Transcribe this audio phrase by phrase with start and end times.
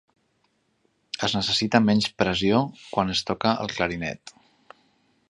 [1.27, 2.63] Es necessita menys pressió
[2.97, 4.37] quan es toca el clarinet.